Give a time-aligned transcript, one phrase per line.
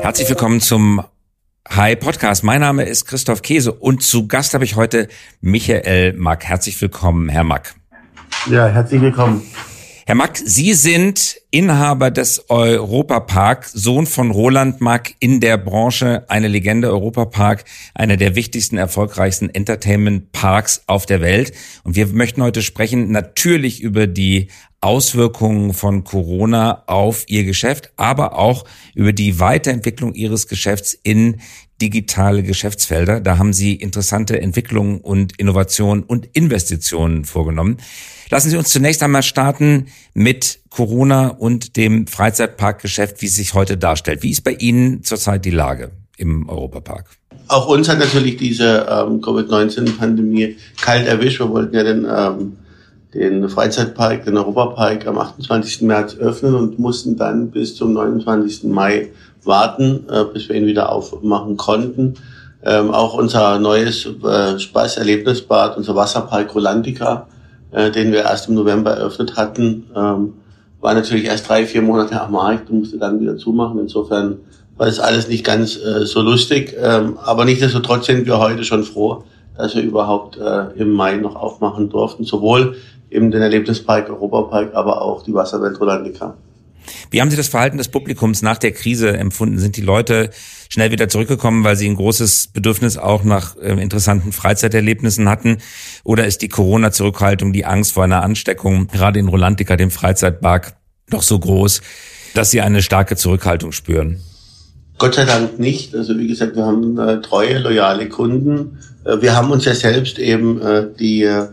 [0.00, 1.04] Herzlich willkommen zum
[1.68, 2.42] Hi Podcast.
[2.42, 5.08] Mein Name ist Christoph Käse und zu Gast habe ich heute
[5.42, 6.44] Michael Mack.
[6.44, 7.74] Herzlich willkommen, Herr Mack.
[8.48, 9.42] Ja, herzlich willkommen.
[10.10, 16.48] Herr Mack, Sie sind Inhaber des Europapark, Sohn von Roland Mack in der Branche, eine
[16.48, 17.64] Legende Europapark,
[17.94, 21.52] einer der wichtigsten, erfolgreichsten Entertainment-Parks auf der Welt.
[21.84, 24.48] Und wir möchten heute sprechen natürlich über die
[24.80, 28.64] Auswirkungen von Corona auf Ihr Geschäft, aber auch
[28.96, 31.40] über die Weiterentwicklung Ihres Geschäfts in
[31.80, 33.20] digitale Geschäftsfelder.
[33.20, 37.78] Da haben Sie interessante Entwicklungen und Innovationen und Investitionen vorgenommen.
[38.30, 43.76] Lassen Sie uns zunächst einmal starten mit Corona und dem Freizeitparkgeschäft, wie es sich heute
[43.76, 44.22] darstellt.
[44.22, 47.06] Wie ist bei Ihnen zurzeit die Lage im Europapark?
[47.48, 51.40] Auch uns hat natürlich diese ähm, Covid-19-Pandemie kalt erwischt.
[51.40, 52.56] Wir wollten ja den, ähm,
[53.14, 55.82] den Freizeitpark, den Europapark am 28.
[55.82, 58.64] März öffnen und mussten dann bis zum 29.
[58.64, 59.08] Mai
[59.44, 62.14] warten, äh, bis wir ihn wieder aufmachen konnten.
[62.62, 67.26] Ähm, auch unser neues äh, Spaßerlebnisbad, unser Wasserpark Rolantica,
[67.72, 70.34] äh, den wir erst im November eröffnet hatten, ähm,
[70.80, 73.80] war natürlich erst drei, vier Monate am Markt und musste dann wieder zumachen.
[73.80, 74.38] Insofern
[74.76, 76.76] war das alles nicht ganz äh, so lustig.
[76.80, 79.24] Ähm, aber nichtsdestotrotz sind wir heute schon froh,
[79.56, 82.24] dass wir überhaupt äh, im Mai noch aufmachen durften.
[82.24, 82.76] Sowohl
[83.10, 86.36] eben den Erlebnispark Europapark, aber auch die Wasserwelt Rolandica.
[87.10, 89.58] Wie haben Sie das Verhalten des Publikums nach der Krise empfunden?
[89.58, 90.30] Sind die Leute
[90.68, 95.58] schnell wieder zurückgekommen, weil sie ein großes Bedürfnis auch nach äh, interessanten Freizeiterlebnissen hatten?
[96.04, 100.76] Oder ist die Corona-Zurückhaltung, die Angst vor einer Ansteckung, gerade in Rolantica, dem Freizeitpark,
[101.10, 101.82] doch so groß,
[102.34, 104.20] dass Sie eine starke Zurückhaltung spüren?
[104.98, 105.94] Gott sei Dank nicht.
[105.94, 108.78] Also wie gesagt, wir haben äh, treue, loyale Kunden.
[109.04, 111.48] Äh, wir haben uns ja selbst eben äh, die äh,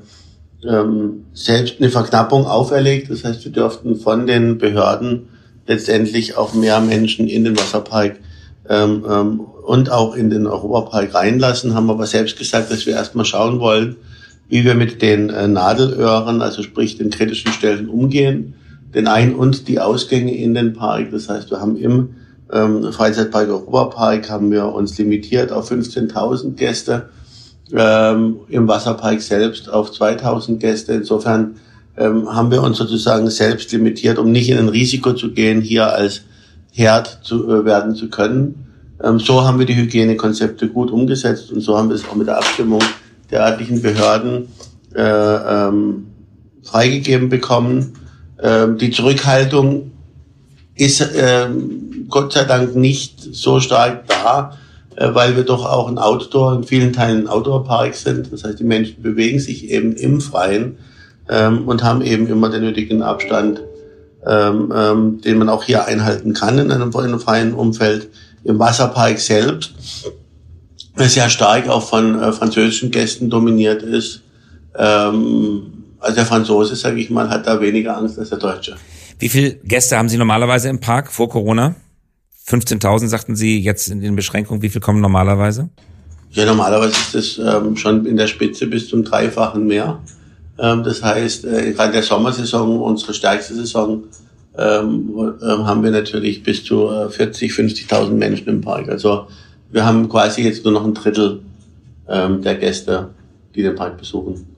[0.66, 3.10] ähm, selbst eine Verknappung auferlegt.
[3.10, 5.30] Das heißt, wir dürften von den Behörden
[5.68, 8.18] letztendlich auch mehr Menschen in den Wasserpark
[8.70, 13.26] ähm, ähm, und auch in den Europapark reinlassen, haben aber selbst gesagt, dass wir erstmal
[13.26, 13.98] schauen wollen,
[14.50, 18.54] wie wir mit den äh, Nadelöhren, also sprich den kritischen Stellen umgehen,
[18.96, 21.12] den Ein- und die Ausgänge in den Park.
[21.12, 22.16] Das heißt, wir haben im
[22.52, 27.10] ähm, Freizeitpark Europapark haben wir uns limitiert auf 15.000 Gäste
[27.74, 30.94] ähm, im Wasserpark selbst auf 2000 Gäste.
[30.94, 31.56] Insofern
[31.98, 35.88] ähm, haben wir uns sozusagen selbst limitiert, um nicht in ein Risiko zu gehen, hier
[35.94, 36.22] als
[36.72, 38.68] Herd zu äh, werden zu können.
[39.04, 42.28] Ähm, so haben wir die Hygienekonzepte gut umgesetzt und so haben wir es auch mit
[42.28, 42.82] der Abstimmung
[43.32, 44.48] der örtlichen Behörden
[44.96, 46.08] äh, ähm,
[46.64, 47.94] freigegeben bekommen.
[48.42, 49.92] Ähm, die Zurückhaltung
[50.76, 54.58] ist ähm, Gott sei Dank nicht so stark da,
[55.00, 58.34] weil wir doch auch ein Outdoor, in vielen Teilen ein Outdoor-Park sind.
[58.34, 60.78] Das heißt, die Menschen bewegen sich eben im Freien
[61.30, 63.62] ähm, und haben eben immer den nötigen Abstand,
[64.26, 68.10] ähm, ähm, den man auch hier einhalten kann in einem, in einem freien Umfeld.
[68.44, 69.74] Im Wasserpark selbst,
[70.98, 74.22] der sehr stark auch von äh, französischen Gästen dominiert ist.
[74.76, 78.76] Ähm, also der Franzose, sage ich mal, hat da weniger Angst als der Deutsche.
[79.20, 81.76] Wie viele Gäste haben Sie normalerweise im Park vor Corona?
[82.48, 84.62] 15.000 sagten Sie jetzt in den Beschränkungen.
[84.62, 85.70] Wie viel kommen normalerweise?
[86.32, 90.00] Ja, normalerweise ist es ähm, schon in der Spitze bis zum Dreifachen mehr.
[90.58, 94.04] Ähm, das heißt, äh, gerade der Sommersaison, unsere stärkste Saison,
[94.58, 98.90] ähm, äh, haben wir natürlich bis zu äh, 40, 50.000 Menschen im Park.
[98.90, 99.28] Also
[99.72, 101.42] wir haben quasi jetzt nur noch ein Drittel
[102.08, 103.10] ähm, der Gäste,
[103.56, 104.57] die den Park besuchen.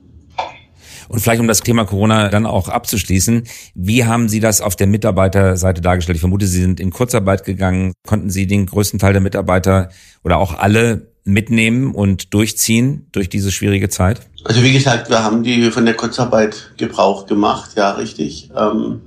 [1.10, 3.42] Und vielleicht um das Thema Corona dann auch abzuschließen,
[3.74, 6.14] wie haben Sie das auf der Mitarbeiterseite dargestellt?
[6.14, 7.94] Ich vermute, Sie sind in Kurzarbeit gegangen.
[8.06, 9.88] Konnten Sie den größten Teil der Mitarbeiter
[10.22, 14.20] oder auch alle mitnehmen und durchziehen durch diese schwierige Zeit?
[14.44, 19.00] Also wie gesagt, wir haben die von der Kurzarbeit Gebrauch gemacht, ja richtig, ähm,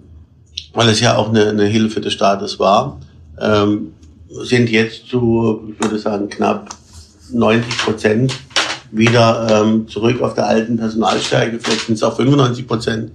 [0.74, 3.00] weil es ja auch eine, eine Hilfe des Staates war.
[3.40, 3.94] Ähm,
[4.28, 6.76] sind jetzt zu, ich würde sagen, knapp
[7.32, 8.34] 90 Prozent
[8.94, 13.12] wieder ähm, zurück auf der alten Personalstärke, vielleicht sind es auch 95 Prozent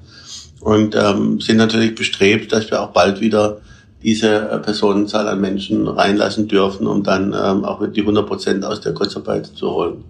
[0.61, 3.61] und ähm, sind natürlich bestrebt, dass wir auch bald wieder
[4.03, 8.81] diese äh, Personenzahl an Menschen reinlassen dürfen, um dann ähm, auch die 100 Prozent aus
[8.81, 10.05] der Kurzarbeit zu holen.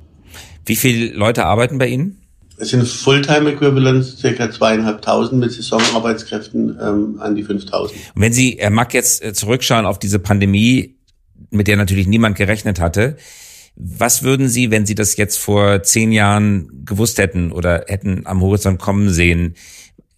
[0.64, 2.20] Wie viele Leute arbeiten bei Ihnen?
[2.60, 7.98] Es sind Fulltime-Equivalents circa zweieinhalbtausend mit Saisonarbeitskräften ähm, an die 5000.
[8.14, 10.96] Und wenn Sie, Herr Mack, jetzt äh, zurückschauen auf diese Pandemie,
[11.50, 13.16] mit der natürlich niemand gerechnet hatte,
[13.80, 18.40] was würden Sie, wenn Sie das jetzt vor zehn Jahren gewusst hätten oder hätten am
[18.40, 19.54] Horizont kommen sehen,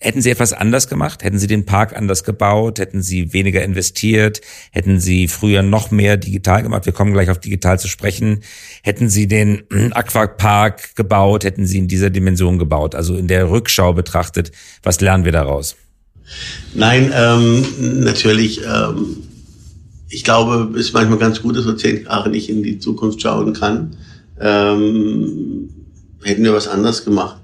[0.02, 1.22] Hätten Sie etwas anders gemacht?
[1.22, 2.78] Hätten Sie den Park anders gebaut?
[2.78, 4.40] Hätten Sie weniger investiert?
[4.70, 6.86] Hätten Sie früher noch mehr digital gemacht?
[6.86, 8.42] Wir kommen gleich auf digital zu sprechen.
[8.82, 11.44] Hätten Sie den Aquapark gebaut?
[11.44, 12.94] Hätten Sie in dieser Dimension gebaut?
[12.94, 14.52] Also in der Rückschau betrachtet,
[14.82, 15.76] was lernen wir daraus?
[16.72, 17.66] Nein, ähm,
[18.02, 19.18] natürlich ähm,
[20.10, 23.22] ich glaube, es ist manchmal ganz gut, dass man zehn Jahre nicht in die Zukunft
[23.22, 23.96] schauen kann.
[24.40, 25.70] Ähm,
[26.22, 27.36] hätten wir was anderes gemacht.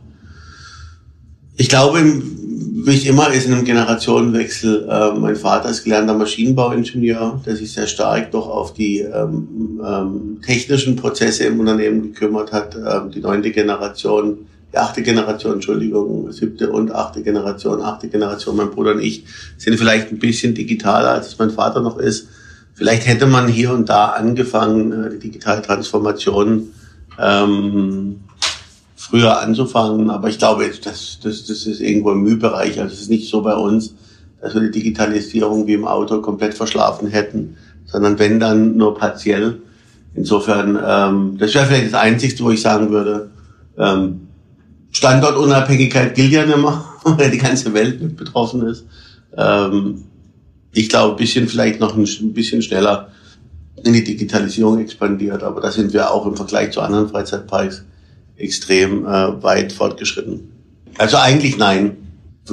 [1.57, 7.41] Ich glaube, wie es immer ist in einem Generationenwechsel, äh, mein Vater ist gelernter Maschinenbauingenieur,
[7.47, 12.77] der sich sehr stark doch auf die ähm, ähm, technischen Prozesse im Unternehmen gekümmert hat.
[12.77, 14.39] Ähm, die neunte Generation,
[14.73, 19.25] die achte Generation, Entschuldigung, siebte und achte Generation, achte Generation, mein Bruder und ich
[19.57, 22.29] sind vielleicht ein bisschen digitaler, als es mein Vater noch ist.
[22.76, 26.75] Vielleicht hätte man hier und da angefangen, äh, die digitale Transformation
[27.19, 28.20] ähm,
[28.94, 32.78] früher anzufangen, aber ich glaube, das, das, das ist irgendwo im Mühbereich.
[32.78, 33.94] Also es ist nicht so bei uns,
[34.43, 37.56] dass wir die Digitalisierung wie im Auto komplett verschlafen hätten,
[37.87, 39.62] sondern wenn dann nur partiell.
[40.14, 43.31] Insofern, ähm, das wäre vielleicht das Einzige, wo ich sagen würde,
[43.79, 44.29] ähm,
[44.90, 48.84] Standortunabhängigkeit gilt ja nicht mehr, weil die ganze Welt mit betroffen ist.
[49.34, 50.05] Ähm,
[50.76, 53.08] ich glaube, ein bisschen vielleicht noch ein, ein bisschen schneller
[53.82, 57.84] in die Digitalisierung expandiert, aber da sind wir auch im Vergleich zu anderen Freizeitparks
[58.37, 60.52] extrem äh, weit fortgeschritten.
[60.99, 61.96] Also eigentlich nein.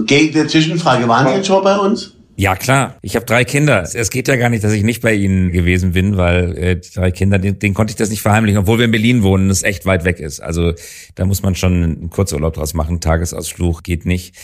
[0.05, 2.13] Gegen der Zwischenfrage, waren Sie jetzt schon bei uns?
[2.35, 2.97] Ja, klar.
[3.01, 3.83] Ich habe drei Kinder.
[3.93, 6.93] Es geht ja gar nicht, dass ich nicht bei Ihnen gewesen bin, weil äh, die
[6.93, 9.51] drei Kinder, denen, denen konnte ich das nicht verheimlichen, obwohl wir in Berlin wohnen und
[9.51, 10.39] es echt weit weg ist.
[10.39, 10.73] Also
[11.15, 13.01] da muss man schon einen Kurzurlaub draus machen.
[13.01, 14.35] Tagesausflug geht nicht.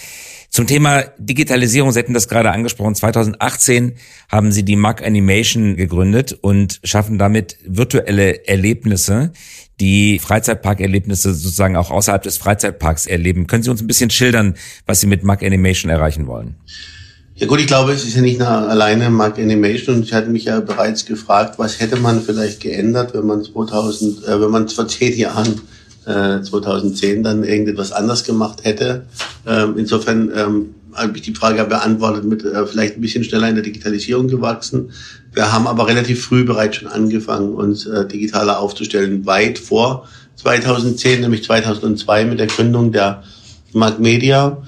[0.49, 3.93] Zum Thema Digitalisierung, Sie hatten das gerade angesprochen, 2018
[4.29, 9.31] haben Sie die Mac Animation gegründet und schaffen damit virtuelle Erlebnisse,
[9.79, 13.45] die Freizeitparkerlebnisse sozusagen auch außerhalb des Freizeitparks erleben.
[13.45, 14.55] Können Sie uns ein bisschen schildern,
[14.87, 16.55] was Sie mit Mac Animation erreichen wollen?
[17.35, 20.45] Ja gut, ich glaube, es ist ja nicht alleine Mac Animation und ich hatte mich
[20.45, 24.87] ja bereits gefragt, was hätte man vielleicht geändert, wenn man 2000, äh, wenn man vor
[24.87, 25.61] zehn Jahren
[26.09, 29.05] 2010 äh, dann irgendetwas anders gemacht hätte.
[29.45, 33.55] Ähm, insofern ähm, habe ich die Frage beantwortet mit äh, vielleicht ein bisschen schneller in
[33.55, 34.91] der Digitalisierung gewachsen.
[35.33, 40.07] Wir haben aber relativ früh bereits schon angefangen, uns äh, digitaler aufzustellen, weit vor
[40.37, 43.23] 2010, nämlich 2002 mit der Gründung der
[43.73, 44.63] Mark Media.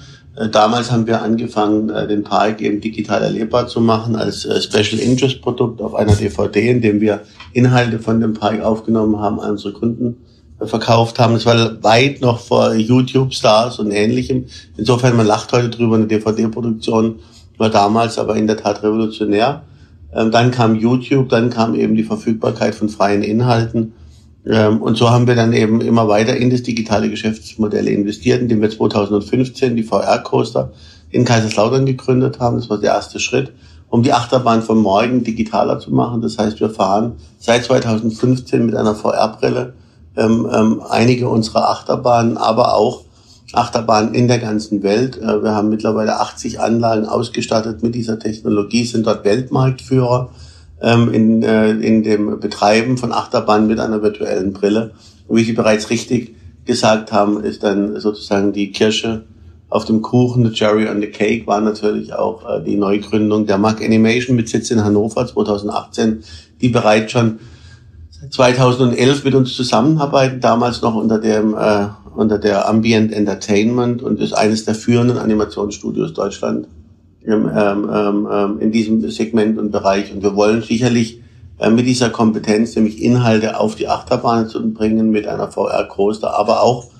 [0.50, 5.82] Damals haben wir angefangen, den Park eben digital erlebbar zu machen als Special Interest Produkt
[5.82, 7.20] auf einer DVD, in dem wir
[7.52, 10.16] Inhalte von dem Park aufgenommen haben an unsere Kunden
[10.66, 11.34] verkauft haben.
[11.34, 14.46] Das war weit noch vor YouTube-Stars und ähnlichem.
[14.76, 17.20] Insofern, man lacht heute drüber, eine DVD-Produktion
[17.58, 19.62] war damals aber in der Tat revolutionär.
[20.12, 23.92] Ähm, dann kam YouTube, dann kam eben die Verfügbarkeit von freien Inhalten.
[24.44, 28.60] Ähm, und so haben wir dann eben immer weiter in das digitale Geschäftsmodell investiert, indem
[28.60, 30.72] wir 2015 die VR-Coaster
[31.10, 32.56] in Kaiserslautern gegründet haben.
[32.56, 33.52] Das war der erste Schritt,
[33.88, 36.20] um die Achterbahn von morgen digitaler zu machen.
[36.20, 39.74] Das heißt, wir fahren seit 2015 mit einer VR-Brille
[40.16, 43.04] ähm, ähm, einige unserer Achterbahnen, aber auch
[43.52, 45.18] Achterbahnen in der ganzen Welt.
[45.18, 50.30] Äh, wir haben mittlerweile 80 Anlagen ausgestattet mit dieser Technologie, sind dort Weltmarktführer
[50.80, 54.92] ähm, in, äh, in dem Betreiben von Achterbahnen mit einer virtuellen Brille.
[55.28, 56.34] Und wie Sie bereits richtig
[56.64, 59.24] gesagt haben, ist dann sozusagen die Kirsche
[59.68, 63.58] auf dem Kuchen, the cherry on the cake, war natürlich auch äh, die Neugründung der
[63.58, 66.22] Mac Animation mit Sitz in Hannover 2018,
[66.60, 67.40] die bereits schon
[68.30, 74.32] 2011 mit uns zusammenarbeiten, damals noch unter dem äh, unter der Ambient Entertainment und ist
[74.32, 76.68] eines der führenden Animationsstudios Deutschland
[77.22, 80.12] im, ähm, ähm, ähm, in diesem Segment und Bereich.
[80.12, 81.20] Und wir wollen sicherlich
[81.58, 86.62] äh, mit dieser Kompetenz, nämlich Inhalte auf die Achterbahn zu bringen, mit einer VR-Coaster, aber
[86.62, 86.90] auch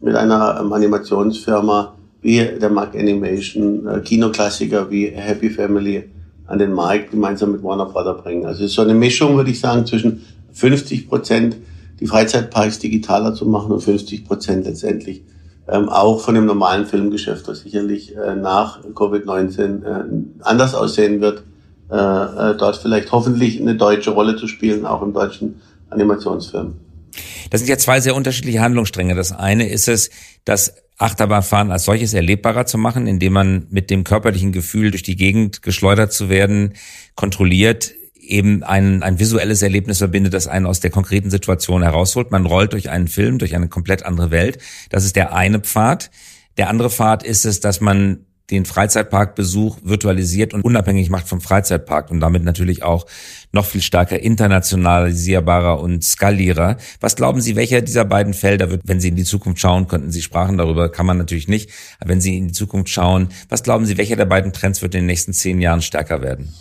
[0.00, 6.08] mit einer ähm, Animationsfirma wie der Mark Animation, äh, Kinoklassiker wie Happy Family
[6.46, 8.44] an den Markt gemeinsam mit Warner Brother bringen.
[8.44, 11.56] Also es ist so eine Mischung, würde ich sagen, zwischen 50 Prozent
[12.00, 15.22] die Freizeitparks digitaler zu machen und 50 Prozent letztendlich
[15.68, 20.04] ähm, auch von dem normalen Filmgeschäft, das sicherlich äh, nach Covid-19 äh,
[20.40, 21.44] anders aussehen wird,
[21.90, 26.74] äh, äh, dort vielleicht hoffentlich eine deutsche Rolle zu spielen, auch im deutschen Animationsfilm.
[27.50, 29.14] Das sind ja zwei sehr unterschiedliche Handlungsstränge.
[29.14, 30.10] Das eine ist es,
[30.44, 35.16] das Achterbahnfahren als solches erlebbarer zu machen, indem man mit dem körperlichen Gefühl durch die
[35.16, 36.74] Gegend geschleudert zu werden,
[37.14, 37.92] kontrolliert
[38.32, 42.30] eben ein, ein visuelles Erlebnis verbindet, das einen aus der konkreten Situation herausholt.
[42.30, 44.58] Man rollt durch einen Film, durch eine komplett andere Welt.
[44.90, 46.10] Das ist der eine Pfad.
[46.56, 52.10] Der andere Pfad ist es, dass man den Freizeitparkbesuch virtualisiert und unabhängig macht vom Freizeitpark
[52.10, 53.06] und damit natürlich auch
[53.52, 56.76] noch viel stärker internationalisierbarer und skalierer.
[57.00, 60.10] Was glauben Sie, welcher dieser beiden Felder wird, wenn Sie in die Zukunft schauen könnten?
[60.10, 61.70] Sie sprachen darüber, kann man natürlich nicht.
[61.98, 64.94] Aber wenn Sie in die Zukunft schauen, was glauben Sie, welcher der beiden Trends wird
[64.94, 66.52] in den nächsten zehn Jahren stärker werden?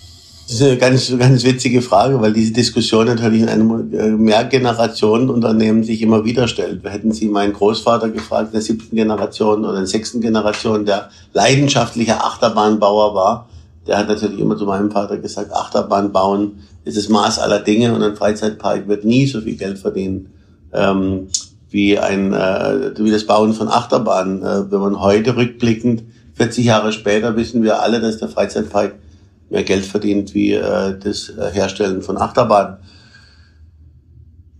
[0.47, 5.83] Das ist eine ganz, ganz witzige Frage, weil diese Diskussion natürlich in einem äh, Mehrgenerationenunternehmen
[5.83, 6.83] sich immer wieder stellt.
[6.83, 13.15] Hätten Sie meinen Großvater gefragt, der siebten Generation oder der sechsten Generation, der leidenschaftlicher Achterbahnbauer
[13.15, 13.49] war,
[13.87, 17.93] der hat natürlich immer zu meinem Vater gesagt, Achterbahn bauen ist das Maß aller Dinge
[17.93, 20.31] und ein Freizeitpark wird nie so viel Geld verdienen
[20.73, 21.27] ähm,
[21.69, 24.43] wie ein äh, wie das Bauen von Achterbahnen.
[24.43, 26.03] Äh, wenn man heute rückblickend
[26.35, 28.95] 40 Jahre später wissen wir alle, dass der Freizeitpark
[29.51, 32.77] mehr Geld verdient wie äh, das äh, Herstellen von Achterbahnen.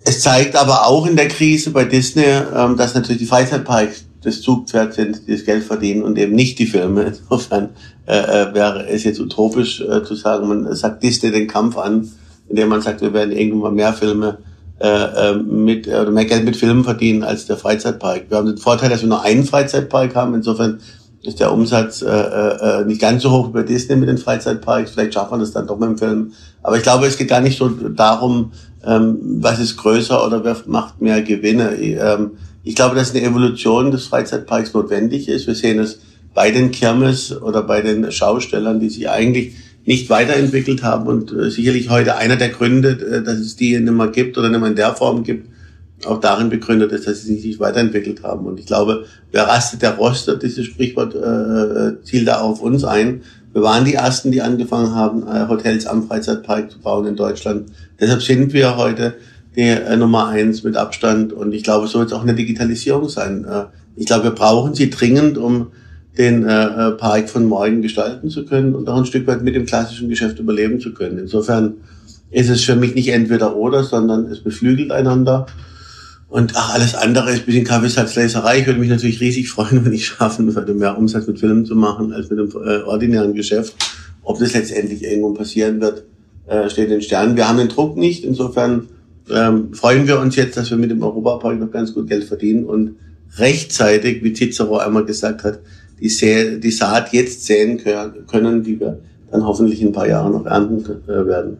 [0.04, 4.42] Es zeigt aber auch in der Krise bei Disney, ähm, dass natürlich die Freizeitparks das
[4.42, 7.04] Zugpferd sind, die das Geld verdienen und eben nicht die Filme.
[7.30, 7.70] Insofern
[8.06, 12.12] äh, äh, wäre es jetzt utopisch äh, zu sagen, man sagt Disney den Kampf an,
[12.50, 14.40] indem man sagt, wir werden irgendwann mehr Filme
[14.80, 18.26] äh, äh, mit oder mehr Geld mit Filmen verdienen als der Freizeitpark.
[18.30, 20.34] Wir haben den Vorteil, dass wir nur einen Freizeitpark haben.
[20.34, 20.80] Insofern
[21.24, 24.92] ist der Umsatz äh, äh, nicht ganz so hoch wie bei Disney mit den Freizeitparks.
[24.92, 26.34] Vielleicht schafft man das dann doch mit dem Film.
[26.64, 28.52] Aber ich glaube, es geht gar nicht so darum,
[28.86, 31.76] ähm, was ist größer oder wer macht mehr Gewinne.
[31.76, 32.32] Ähm,
[32.64, 35.48] ich glaube, dass eine Evolution des Freizeitparks notwendig ist.
[35.48, 36.00] Wir sehen es
[36.34, 39.54] bei den Kirmes oder bei den Schaustellern, die sich eigentlich
[39.86, 43.94] nicht weiterentwickelt haben und äh, sicherlich heute einer der Gründe, äh, dass es die nicht
[43.94, 45.51] mehr gibt oder nicht mehr in der Form gibt,
[46.06, 48.46] auch darin begründet ist, dass sie sich nicht weiterentwickelt haben.
[48.46, 50.44] Und ich glaube, wer rastet, der rostet.
[50.44, 53.22] Dieses Sprichwort äh, zielt da auf uns ein.
[53.54, 57.70] Wir waren die Ersten, die angefangen haben, äh, Hotels am Freizeitpark zu bauen in Deutschland.
[58.00, 59.16] Deshalb sind wir heute
[59.56, 61.34] die äh, Nummer eins mit Abstand.
[61.34, 63.46] Und ich glaube, so wird es auch eine Digitalisierung sein.
[63.46, 63.66] Äh,
[63.96, 65.68] ich glaube, wir brauchen sie dringend, um
[66.18, 69.56] den äh, äh, Park von morgen gestalten zu können und auch ein Stück weit mit
[69.56, 71.18] dem klassischen Geschäft überleben zu können.
[71.18, 71.76] Insofern
[72.32, 75.46] ist es für mich nicht entweder oder, sondern es beflügelt einander.
[76.32, 78.60] Und ach, alles andere ist ein bisschen Kaffeesatzleserei.
[78.60, 81.76] Ich würde mich natürlich riesig freuen, wenn ich schaffen würde, mehr Umsatz mit Filmen zu
[81.76, 83.76] machen als mit dem äh, ordinären Geschäft.
[84.24, 86.06] Ob das letztendlich irgendwo passieren wird,
[86.48, 87.36] äh, steht in Sternen.
[87.36, 88.24] Wir haben den Druck nicht.
[88.24, 88.88] Insofern
[89.30, 92.64] ähm, freuen wir uns jetzt, dass wir mit dem Europapark noch ganz gut Geld verdienen
[92.64, 92.96] und
[93.38, 95.60] rechtzeitig, wie Cicero einmal gesagt hat,
[96.00, 99.00] die, Sä die Saat jetzt säen können, die wir
[99.32, 101.58] dann hoffentlich in ein paar Jahren noch ernten äh, werden.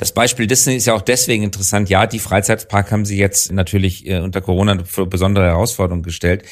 [0.00, 1.90] Das Beispiel Disney ist ja auch deswegen interessant.
[1.90, 6.44] Ja, die Freizeitpark haben sie jetzt natürlich äh, unter Corona für besondere Herausforderungen gestellt.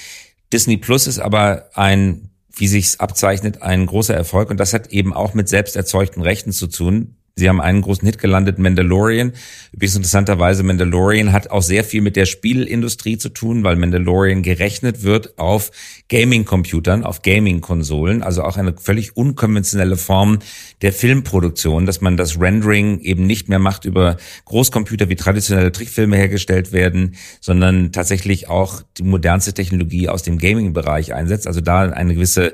[0.53, 5.15] Disney Plus ist aber ein, wie sich's abzeichnet, ein großer Erfolg und das hat eben
[5.15, 7.17] auch mit selbst erzeugten Rechten zu tun.
[7.39, 9.33] Sie haben einen großen Hit gelandet, Mandalorian.
[9.73, 15.05] Übrigens interessanterweise, Mandalorian hat auch sehr viel mit der Spielindustrie zu tun, weil Mandalorian gerechnet
[15.05, 15.71] wird auf
[16.09, 20.41] Gaming-Computern, auf Gaming-Konsolen, also auch eine völlig unkonventionelle Form
[20.83, 24.17] der Filmproduktion, dass man das Rendering eben nicht mehr macht über
[24.47, 31.15] Großcomputer, wie traditionelle Trickfilme hergestellt werden, sondern tatsächlich auch die modernste Technologie aus dem Gaming-Bereich
[31.15, 31.47] einsetzt.
[31.47, 32.53] Also da eine gewisse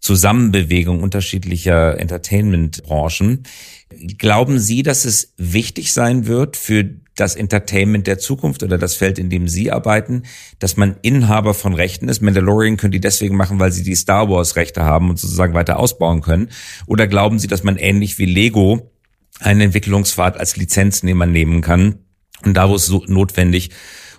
[0.00, 3.42] Zusammenbewegung unterschiedlicher Entertainment-Branchen.
[3.88, 9.18] Glauben Sie, dass es wichtig sein wird für das Entertainment der Zukunft oder das Feld,
[9.18, 10.24] in dem Sie arbeiten,
[10.58, 12.20] dass man Inhaber von Rechten ist?
[12.20, 15.78] Mandalorian können die deswegen machen, weil sie die Star Wars Rechte haben und sozusagen weiter
[15.78, 16.50] ausbauen können.
[16.86, 18.90] Oder glauben Sie, dass man ähnlich wie Lego
[19.38, 22.00] einen Entwicklungspfad als Lizenznehmer nehmen kann
[22.44, 23.70] und da, wo es so notwendig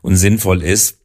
[0.01, 1.01] und sinnvoll ist,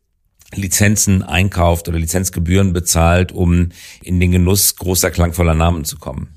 [0.54, 3.70] Lizenzen einkauft oder Lizenzgebühren bezahlt, um
[4.02, 6.28] in den Genuss großer klangvoller Namen zu kommen?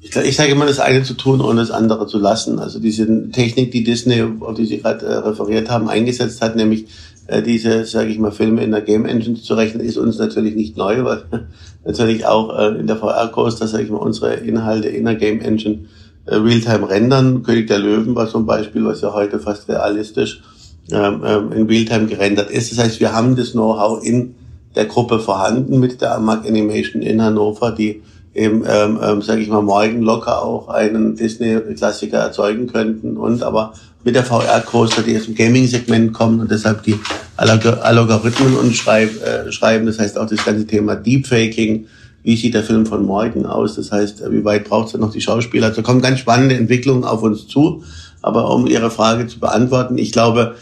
[0.00, 2.58] Ich, ich sage immer, das eine zu tun, ohne das andere zu lassen.
[2.58, 6.86] Also diese Technik, die Disney, auf die Sie gerade äh, referiert haben, eingesetzt hat, nämlich
[7.26, 10.56] äh, diese, sage ich mal, Filme in der Game Engine zu rechnen, ist uns natürlich
[10.56, 11.24] nicht neu, weil
[11.84, 15.86] natürlich auch äh, in der VR-Coaster, sage ich mal, unsere Inhalte in der Game Engine
[16.24, 17.42] äh, Realtime rendern.
[17.42, 20.42] König der Löwen war zum Beispiel, was ja heute fast realistisch
[20.90, 22.72] ähm, ähm, in Realtime gerendert ist.
[22.72, 24.34] Das heißt, wir haben das Know-how in
[24.74, 28.02] der Gruppe vorhanden mit der Amag Animation in Hannover, die
[28.34, 33.72] eben, ähm, ähm, sage ich mal, morgen locker auch einen Disney-Klassiker erzeugen könnten und aber
[34.04, 36.98] mit der VR-Coaster, die aus dem Gaming-Segment kommen und deshalb die
[37.36, 39.86] Algorithmen und schreib, äh, schreiben.
[39.86, 41.86] Das heißt auch das ganze Thema Deepfaking.
[42.22, 43.76] Wie sieht der Film von morgen aus?
[43.76, 45.68] Das heißt, wie weit braucht es noch die Schauspieler?
[45.68, 47.82] Also kommen ganz spannende Entwicklungen auf uns zu.
[48.22, 50.54] Aber um Ihre Frage zu beantworten, ich glaube,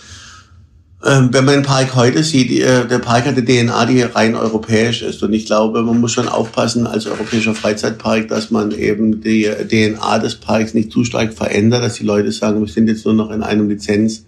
[1.07, 4.35] ähm, wenn man den Park heute sieht, äh, der Park hat eine DNA, die rein
[4.35, 5.23] europäisch ist.
[5.23, 10.19] Und ich glaube, man muss schon aufpassen als europäischer Freizeitpark, dass man eben die DNA
[10.19, 13.31] des Parks nicht zu stark verändert, dass die Leute sagen, wir sind jetzt nur noch
[13.31, 14.25] in einem Lizenz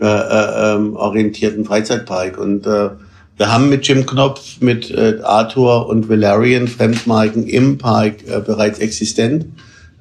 [0.00, 2.38] äh, äh, ähm, orientierten Freizeitpark.
[2.38, 2.90] Und äh,
[3.36, 8.78] wir haben mit Jim Knopf, mit äh, Arthur und Valerian Fremdmarken im Park äh, bereits
[8.78, 9.46] existent,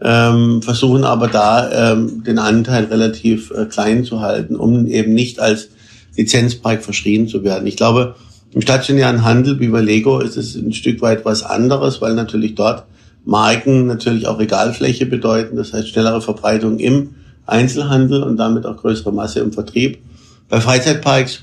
[0.01, 5.39] ähm, versuchen aber da ähm, den Anteil relativ äh, klein zu halten, um eben nicht
[5.39, 5.69] als
[6.17, 7.67] Lizenzpark verschrien zu werden.
[7.67, 8.15] Ich glaube,
[8.53, 12.55] im stationären Handel wie bei Lego ist es ein Stück weit was anderes, weil natürlich
[12.55, 12.85] dort
[13.25, 19.11] Marken natürlich auch Regalfläche bedeuten, das heißt schnellere Verbreitung im Einzelhandel und damit auch größere
[19.11, 19.97] Masse im Vertrieb.
[20.47, 21.41] Bei Freizeitparks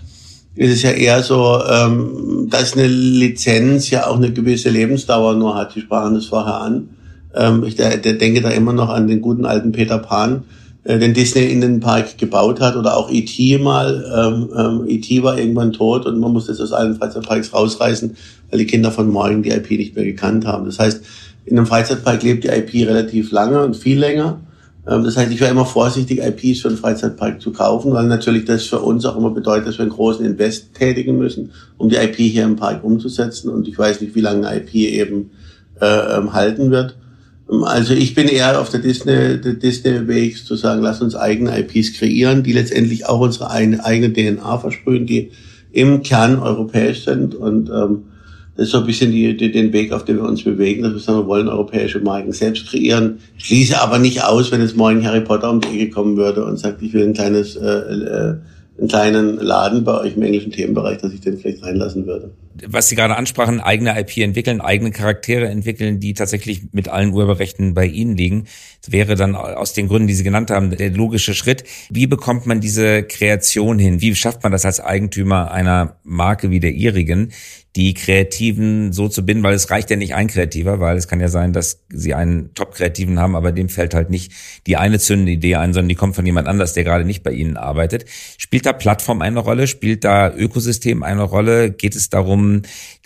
[0.55, 5.55] ist es ja eher so, ähm, dass eine Lizenz ja auch eine gewisse Lebensdauer nur
[5.55, 5.73] hat.
[5.73, 6.91] Sie sprachen das vorher an.
[7.35, 10.45] Ähm, ich denke da immer noch an den guten alten Peter Pan,
[10.85, 13.59] den Disney in den Park gebaut hat oder auch E.T.
[13.59, 14.05] mal.
[14.17, 15.23] Ähm, ähm, E.T.
[15.23, 18.17] war irgendwann tot und man musste es aus allen Freizeitparks rausreißen,
[18.51, 20.65] weil die Kinder von morgen die IP nicht mehr gekannt haben.
[20.65, 21.03] Das heißt,
[21.45, 24.41] in einem Freizeitpark lebt die IP relativ lange und viel länger.
[24.87, 28.45] Ähm, das heißt, ich wäre immer vorsichtig, IPs für einen Freizeitpark zu kaufen, weil natürlich
[28.45, 31.97] das für uns auch immer bedeutet, dass wir einen großen Invest tätigen müssen, um die
[31.97, 33.51] IP hier im Park umzusetzen.
[33.51, 35.31] Und ich weiß nicht, wie lange eine IP eben
[35.81, 36.97] äh, ähm, halten wird.
[37.49, 41.95] Also ich bin eher auf der Disney, der Disney-Weg zu sagen, lass uns eigene IPs
[41.95, 45.33] kreieren, die letztendlich auch unsere eigene DNA versprühen, die
[45.73, 48.05] im Kern europäisch sind und ähm,
[48.55, 50.93] das ist so ein bisschen die, die, den Weg, auf den wir uns bewegen, dass
[50.93, 53.19] wir sagen, wir wollen europäische Marken selbst kreieren.
[53.39, 56.59] Schließe aber nicht aus, wenn jetzt morgen Harry Potter um die Ecke kommen würde und
[56.59, 58.35] sagt, ich will ein kleines, äh, äh,
[58.79, 62.31] einen kleinen Laden bei euch im englischen Themenbereich, dass ich den vielleicht reinlassen würde
[62.67, 67.75] was Sie gerade ansprachen, eigene IP entwickeln, eigene Charaktere entwickeln, die tatsächlich mit allen Urheberrechten
[67.75, 68.45] bei Ihnen liegen.
[68.83, 71.65] Das wäre dann aus den Gründen, die Sie genannt haben, der logische Schritt.
[71.91, 74.01] Wie bekommt man diese Kreation hin?
[74.01, 77.33] Wie schafft man das als Eigentümer einer Marke wie der Ihrigen,
[77.77, 81.21] die Kreativen so zu binden, weil es reicht ja nicht ein Kreativer, weil es kann
[81.21, 84.33] ja sein, dass sie einen Top-Kreativen haben, aber dem fällt halt nicht
[84.67, 87.33] die eine zündende Idee ein, sondern die kommt von jemand anders, der gerade nicht bei
[87.33, 88.05] ihnen arbeitet.
[88.37, 89.67] Spielt da Plattform eine Rolle?
[89.67, 91.71] Spielt da Ökosystem eine Rolle?
[91.71, 92.42] Geht es darum,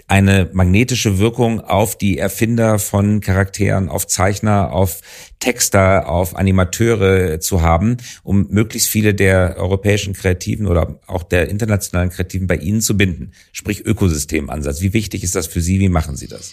[0.09, 5.01] eine magnetische Wirkung auf die Erfinder von Charakteren, auf Zeichner, auf
[5.41, 12.11] Texter, auf Animateure zu haben, um möglichst viele der europäischen Kreativen oder auch der internationalen
[12.11, 13.33] Kreativen bei Ihnen zu binden.
[13.53, 14.81] Sprich Ökosystemansatz.
[14.81, 15.81] Wie wichtig ist das für Sie?
[15.81, 16.53] Wie machen Sie das?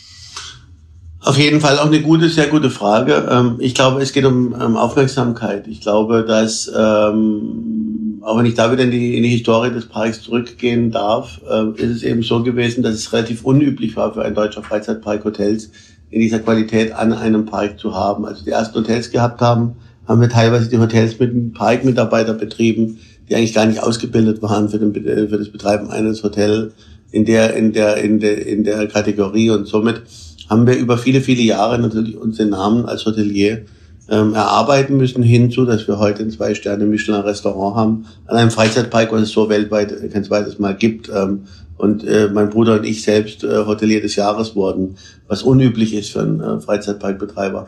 [1.19, 3.29] Auf jeden Fall auch eine gute, sehr gute Frage.
[3.31, 5.67] Ähm, ich glaube, es geht um Aufmerksamkeit.
[5.67, 9.87] Ich glaube, dass ähm, auch wenn ich da wieder in die, in die Historie des
[9.87, 14.23] Parks zurückgehen darf, äh, ist es eben so gewesen, dass es relativ unüblich war für
[14.23, 15.69] ein deutscher Freizeitpark Hotels
[16.09, 18.25] in dieser Qualität an einem Park zu haben.
[18.25, 19.75] Also die ersten Hotels gehabt haben,
[20.07, 24.69] haben wir teilweise die Hotels mit einem Parkmitarbeiter betrieben, die eigentlich gar nicht ausgebildet waren
[24.69, 26.73] für, den, für das Betreiben eines Hotels
[27.11, 29.49] in der, in der, in der, in der Kategorie.
[29.49, 30.01] Und somit
[30.49, 33.65] haben wir über viele, viele Jahre natürlich unseren Namen als Hotelier
[34.09, 39.31] ähm, erarbeiten müssen, hinzu, dass wir heute ein Zwei-Sterne-Michelin-Restaurant haben, an einem Freizeitpark, was es
[39.31, 41.09] so weltweit kein zweites Mal gibt.
[41.09, 41.43] Ähm,
[41.77, 44.95] und äh, mein Bruder und ich selbst äh, Hotelier des Jahres wurden,
[45.27, 47.67] was unüblich ist für einen äh, Freizeitparkbetreiber.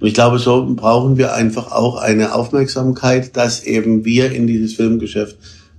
[0.00, 4.74] Und ich glaube, so brauchen wir einfach auch eine Aufmerksamkeit, dass eben wir in dieses
[4.74, 5.36] Filmgeschäft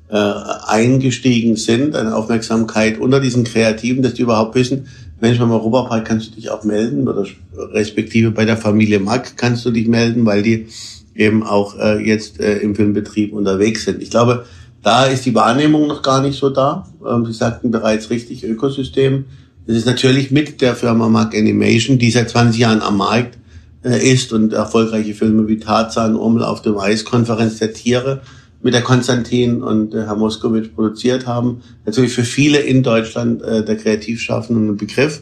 [0.10, 4.88] äh, eingestiegen sind, eine Aufmerksamkeit unter diesen Kreativen, dass die überhaupt wissen,
[5.20, 7.26] wenn ich beim Europapark kannst du dich auch melden oder
[7.56, 10.68] respektive bei der Familie Mack kannst du dich melden, weil die
[11.16, 14.02] eben auch äh, jetzt äh, im Filmbetrieb unterwegs sind.
[14.02, 14.46] Ich glaube,
[14.84, 16.88] da ist die Wahrnehmung noch gar nicht so da.
[17.08, 19.26] Ähm, Sie sagten bereits richtig, Ökosystem.
[19.66, 23.38] Das ist natürlich mit der Firma Mack Animation, die seit 20 Jahren am Markt
[23.84, 28.22] äh, ist und erfolgreiche Filme wie Tarzan, Urmel auf dem Eis, Konferenz der Tiere
[28.66, 31.62] mit der Konstantin und äh, Herr Moskowitsch produziert haben.
[31.86, 35.22] Natürlich für viele in Deutschland äh, der Kreativschaffenden ein Begriff.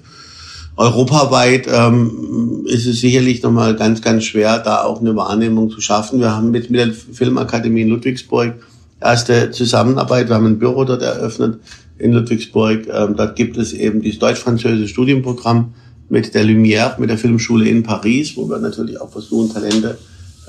[0.77, 6.21] Europaweit ähm, ist es sicherlich nochmal ganz, ganz schwer, da auch eine Wahrnehmung zu schaffen.
[6.21, 8.53] Wir haben mit, mit der Filmakademie in Ludwigsburg
[9.01, 10.29] erste Zusammenarbeit.
[10.29, 11.59] Wir haben ein Büro dort eröffnet
[11.97, 12.87] in Ludwigsburg.
[12.87, 15.73] Ähm, dort gibt es eben dieses deutsch-französische Studienprogramm
[16.07, 19.97] mit der Lumière, mit der Filmschule in Paris, wo wir natürlich auch versuchen, Talente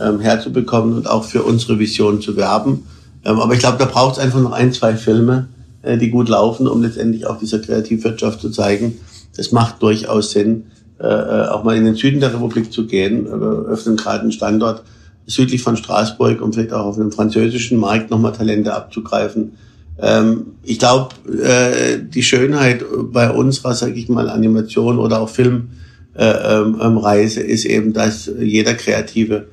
[0.00, 2.84] ähm, herzubekommen und auch für unsere Vision zu werben.
[3.24, 5.48] Ähm, aber ich glaube, da braucht es einfach noch ein, zwei Filme,
[5.82, 8.98] äh, die gut laufen, um letztendlich auch dieser Kreativwirtschaft zu zeigen.
[9.36, 10.64] Es macht durchaus Sinn,
[11.00, 13.24] äh, äh auch mal in den Süden der Republik zu gehen.
[13.26, 14.82] Wir öffnen gerade einen Standort
[15.26, 19.52] südlich von Straßburg, um vielleicht auch auf dem französischen Markt nochmal Talente abzugreifen.
[20.00, 25.68] Ähm, ich glaube, äh, die Schönheit bei unserer, sage ich mal, Animation oder auch Filmreise
[26.16, 29.46] äh, ähm, ähm, ist eben, dass jeder Kreative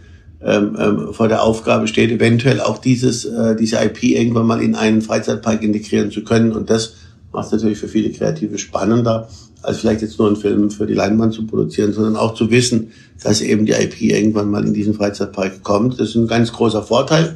[0.43, 4.75] ähm, ähm, vor der Aufgabe steht, eventuell auch dieses, äh, diese IP irgendwann mal in
[4.75, 6.51] einen Freizeitpark integrieren zu können.
[6.51, 6.93] Und das
[7.31, 9.29] macht es natürlich für viele Kreative spannender,
[9.61, 12.91] als vielleicht jetzt nur einen Film für die Leinwand zu produzieren, sondern auch zu wissen,
[13.23, 15.99] dass eben die IP irgendwann mal in diesen Freizeitpark kommt.
[15.99, 17.35] Das ist ein ganz großer Vorteil.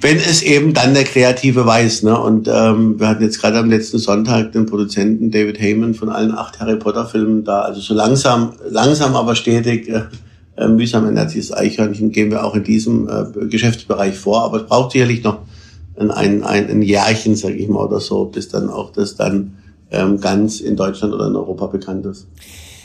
[0.00, 2.16] Wenn es eben dann der Kreative weiß, ne?
[2.16, 6.32] Und ähm, wir hatten jetzt gerade am letzten Sonntag den Produzenten David Heyman von allen
[6.32, 7.62] acht Harry Potter Filmen da.
[7.62, 10.02] Also so langsam, langsam aber stetig äh,
[10.58, 14.42] äh, mühsam das Eichhörnchen, gehen wir auch in diesem äh, Geschäftsbereich vor.
[14.42, 15.38] Aber es braucht sicherlich noch
[15.96, 19.56] ein, ein, ein Jährchen, sage ich mal, oder so, bis dann auch das dann
[19.90, 22.26] ähm, ganz in Deutschland oder in Europa bekannt ist.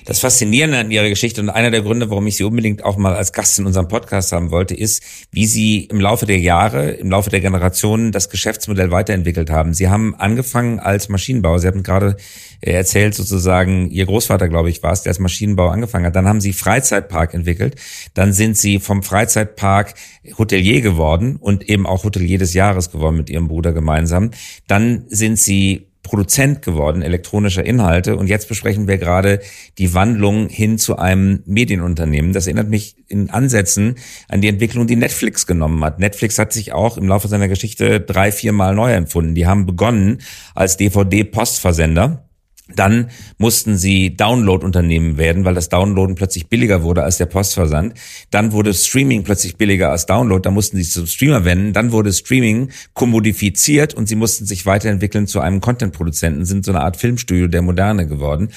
[0.05, 3.15] Das Faszinierende an Ihrer Geschichte und einer der Gründe, warum ich Sie unbedingt auch mal
[3.15, 7.09] als Gast in unserem Podcast haben wollte, ist, wie Sie im Laufe der Jahre, im
[7.09, 9.73] Laufe der Generationen das Geschäftsmodell weiterentwickelt haben.
[9.73, 11.59] Sie haben angefangen als Maschinenbauer.
[11.59, 12.17] Sie hatten gerade
[12.59, 16.15] erzählt sozusagen, Ihr Großvater, glaube ich, war es, der als Maschinenbauer angefangen hat.
[16.15, 17.75] Dann haben Sie Freizeitpark entwickelt.
[18.13, 19.93] Dann sind Sie vom Freizeitpark
[20.37, 24.31] Hotelier geworden und eben auch Hotelier des Jahres geworden mit Ihrem Bruder gemeinsam.
[24.67, 29.39] Dann sind Sie Produzent geworden elektronischer Inhalte und jetzt besprechen wir gerade
[29.77, 32.33] die Wandlung hin zu einem Medienunternehmen.
[32.33, 33.95] Das erinnert mich in Ansätzen
[34.27, 35.99] an die Entwicklung, die Netflix genommen hat.
[35.99, 39.33] Netflix hat sich auch im Laufe seiner Geschichte drei, viermal neu empfunden.
[39.33, 40.19] Die haben begonnen
[40.53, 42.29] als DVD-Postversender
[42.69, 47.93] dann mussten sie Download-Unternehmen werden, weil das Downloaden plötzlich billiger wurde als der Postversand.
[48.31, 50.41] Dann wurde Streaming plötzlich billiger als Download.
[50.41, 51.73] Da mussten sie zum Streamer wenden.
[51.73, 56.81] Dann wurde Streaming kommodifiziert und sie mussten sich weiterentwickeln zu einem Content-Produzenten, sind so eine
[56.81, 58.49] Art Filmstudio der Moderne geworden.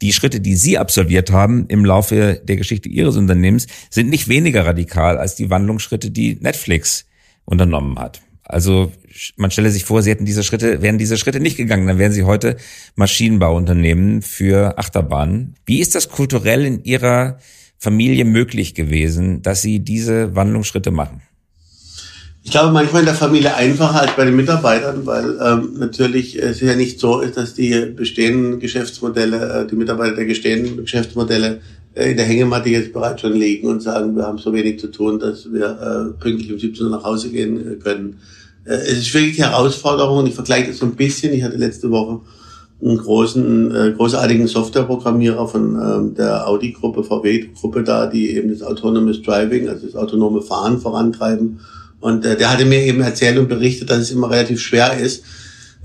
[0.00, 4.66] Die Schritte, die Sie absolviert haben im Laufe der Geschichte Ihres Unternehmens, sind nicht weniger
[4.66, 7.06] radikal als die Wandlungsschritte, die Netflix
[7.44, 8.22] unternommen hat.
[8.44, 8.92] Also
[9.36, 12.12] man stelle sich vor, sie hätten diese Schritte, wären diese Schritte nicht gegangen, dann wären
[12.12, 12.56] sie heute
[12.96, 15.54] Maschinenbauunternehmen für Achterbahnen.
[15.64, 17.38] Wie ist das kulturell in Ihrer
[17.78, 21.22] Familie möglich gewesen, dass Sie diese Wandlungsschritte machen?
[22.44, 26.60] Ich glaube manchmal in der Familie einfacher als bei den Mitarbeitern, weil ähm, natürlich es
[26.60, 31.60] ja nicht so ist, dass die bestehenden Geschäftsmodelle, äh, die Mitarbeiter der bestehenden Geschäftsmodelle äh,
[31.94, 35.18] in der Hängematte jetzt bereits schon liegen und sagen, wir haben so wenig zu tun,
[35.18, 38.18] dass wir äh, pünktlich um 17 Uhr nach Hause gehen äh, können.
[38.64, 40.26] Äh, es ist wirklich Herausforderung.
[40.26, 41.34] Ich vergleiche das so ein bisschen.
[41.34, 42.20] Ich hatte letzte Woche
[42.82, 49.22] einen großen, äh, großartigen Softwareprogrammierer von ähm, der Audi-Gruppe, VW-Gruppe da, die eben das Autonomous
[49.22, 51.60] Driving, also das autonome Fahren vorantreiben.
[52.00, 55.22] Und äh, der hatte mir eben erzählt und berichtet, dass es immer relativ schwer ist,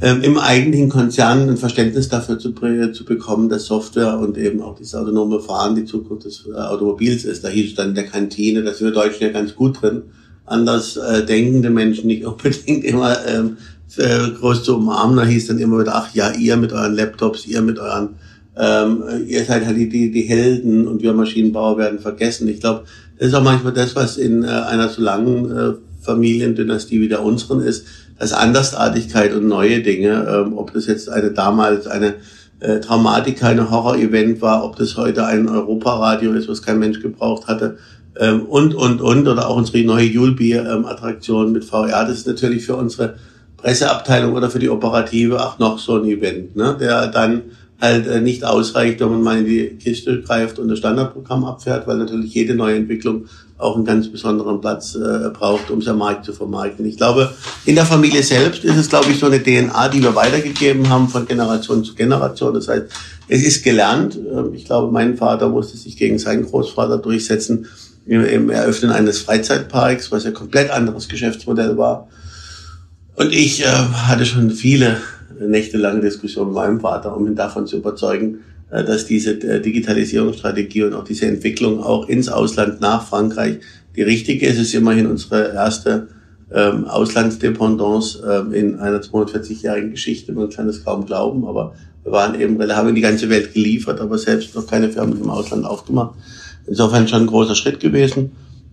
[0.02, 4.78] ähm, im eigentlichen Konzern ein Verständnis dafür zu, zu bekommen, dass Software und eben auch
[4.78, 7.44] das autonome Fahren die Zukunft des äh, Automobils ist.
[7.44, 10.04] Da hieß es dann in der Kantine, da sind wir Deutschen ja ganz gut drin
[10.48, 13.58] anders äh, denkende Menschen nicht unbedingt immer ähm,
[13.98, 15.18] äh, groß zu umarmen.
[15.18, 18.16] Da hieß dann immer wieder, ach ja, ihr mit euren Laptops, ihr mit euren,
[18.58, 22.48] ähm, ihr seid halt die, die, die Helden und wir Maschinenbauer werden vergessen.
[22.48, 22.86] Ich glaube,
[23.20, 27.24] das ist auch manchmal das, was in äh, einer so langen äh, Familiendynastie wie der
[27.24, 27.86] unseren ist,
[28.20, 32.16] dass Andersartigkeit und neue Dinge, ähm, ob das jetzt eine damals eine
[32.60, 37.48] äh, Traumatik, keine Horror-Event war, ob das heute ein Europaradio ist, was kein Mensch gebraucht
[37.48, 37.78] hatte,
[38.20, 42.06] ähm, und, und, und, oder auch unsere neue Julbier-Attraktion mit VR.
[42.06, 43.16] Das ist natürlich für unsere
[43.58, 47.44] Presseabteilung oder für die Operative auch noch so ein Event, ne, der dann
[47.80, 51.88] halt äh, nicht ausreicht, wenn man mal in die Kiste greift und das Standardprogramm abfährt,
[51.88, 53.26] weil natürlich jede neue Entwicklung
[53.60, 56.86] auch einen ganz besonderen Platz äh, braucht, um es am Markt zu vermarkten.
[56.86, 57.34] Ich glaube,
[57.66, 61.10] in der Familie selbst ist es, glaube ich, so eine DNA, die wir weitergegeben haben
[61.10, 62.54] von Generation zu Generation.
[62.54, 62.86] Das heißt,
[63.28, 64.16] es ist gelernt.
[64.16, 67.68] Ähm, ich glaube, mein Vater musste sich gegen seinen Großvater durchsetzen
[68.06, 72.08] im Eröffnen eines Freizeitparks, was ja komplett anderes Geschäftsmodell war.
[73.16, 74.98] Und ich äh, hatte schon viele
[75.40, 80.84] nächtelange Diskussionen mit meinem Vater, um ihn davon zu überzeugen, äh, dass diese äh, Digitalisierungsstrategie
[80.84, 83.60] und auch diese Entwicklung auch ins Ausland nach Frankreich
[83.96, 84.58] die richtige ist.
[84.58, 86.08] Es ist immerhin unsere erste
[86.54, 90.32] ähm, Auslandsdependance ähm, in einer 240-jährigen Geschichte.
[90.32, 91.74] Man kann es kaum glauben, aber
[92.04, 95.30] wir waren eben, haben in die ganze Welt geliefert, aber selbst noch keine Firmen im
[95.30, 96.16] Ausland aufgemacht.
[96.66, 98.32] Insofern schon ein großer Schritt gewesen.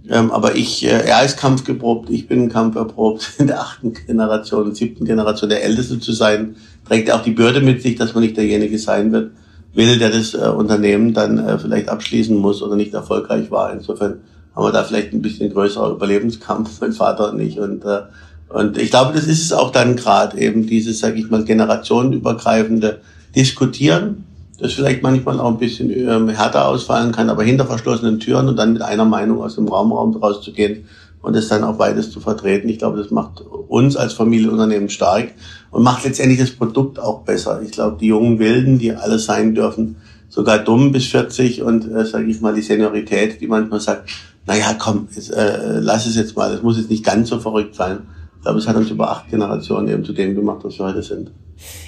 [0.08, 5.04] Ähm, aber ich, äh, er ist kampfgeprobt, ich bin kampferprobt, in der achten Generation, siebten
[5.04, 8.78] Generation der Älteste zu sein, trägt auch die Bürde mit sich, dass man nicht derjenige
[8.78, 9.30] sein wird,
[9.72, 13.72] will, der das äh, Unternehmen dann äh, vielleicht abschließen muss oder nicht erfolgreich war.
[13.72, 14.20] Insofern
[14.54, 17.58] haben wir da vielleicht ein bisschen größerer Überlebenskampf, mein Vater und ich.
[17.58, 18.02] Und, äh,
[18.50, 23.00] und ich glaube, das ist es auch dann gerade, eben dieses, sage ich mal, generationenübergreifende
[23.34, 24.24] Diskutieren
[24.58, 28.56] das vielleicht manchmal auch ein bisschen ähm, härter ausfallen kann, aber hinter verschlossenen Türen und
[28.56, 30.86] dann mit einer Meinung aus dem Raumraum rauszugehen
[31.22, 32.68] und es dann auch beides zu vertreten.
[32.68, 35.32] Ich glaube, das macht uns als Familienunternehmen stark
[35.70, 37.62] und macht letztendlich das Produkt auch besser.
[37.62, 39.96] Ich glaube, die jungen Wilden, die alle sein dürfen,
[40.28, 44.10] sogar dumm bis 40 und, äh, sage ich mal, die Seniorität, die manchmal sagt,
[44.46, 47.74] naja, komm, jetzt, äh, lass es jetzt mal, es muss jetzt nicht ganz so verrückt
[47.74, 48.00] sein.
[48.36, 51.02] Ich glaube, es hat uns über acht Generationen eben zu dem gemacht, was wir heute
[51.02, 51.30] sind.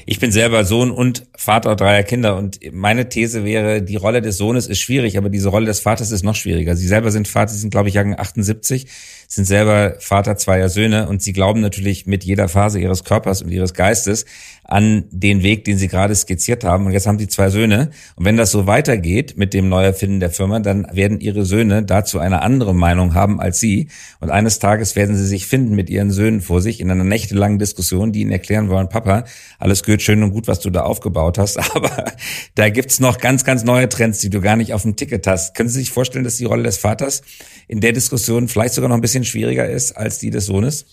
[0.07, 4.37] Ich bin selber Sohn und Vater dreier Kinder und meine These wäre, die Rolle des
[4.37, 6.77] Sohnes ist schwierig, aber diese Rolle des Vaters ist noch schwieriger.
[6.77, 8.87] Sie selber sind Vater, Sie sind glaube ich Jahrgang 78,
[9.29, 13.51] sind selber Vater zweier Söhne und Sie glauben natürlich mit jeder Phase Ihres Körpers und
[13.51, 14.25] Ihres Geistes
[14.69, 16.87] an den Weg, den Sie gerade skizziert haben.
[16.87, 17.91] Und jetzt haben Sie zwei Söhne.
[18.17, 22.19] Und wenn das so weitergeht mit dem Neuerfinden der Firma, dann werden Ihre Söhne dazu
[22.19, 23.89] eine andere Meinung haben als Sie.
[24.21, 27.59] Und eines Tages werden Sie sich finden mit Ihren Söhnen vor sich in einer nächtelangen
[27.59, 29.25] Diskussion, die Ihnen erklären wollen, Papa,
[29.59, 32.13] alles gut, schön und gut, was du da aufgebaut hast, aber
[32.55, 35.55] da gibt's noch ganz, ganz neue Trends, die du gar nicht auf dem Ticket hast.
[35.55, 37.23] Können Sie sich vorstellen, dass die Rolle des Vaters
[37.69, 40.87] in der Diskussion vielleicht sogar noch ein bisschen schwieriger ist als die des Sohnes?